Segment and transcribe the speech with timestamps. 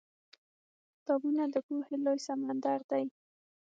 [0.95, 3.03] کتابونه د پوهې لوی سمندر دی.